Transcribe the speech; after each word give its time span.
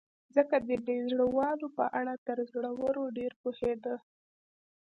ځکه 0.35 0.55
د 0.67 0.69
بې 0.85 0.97
زړه 1.09 1.25
والاو 1.37 1.73
په 1.77 1.85
اړه 1.99 2.13
تر 2.27 2.37
زړورو 2.51 3.03
ډېر 3.17 3.31
پوهېده. 3.41 3.95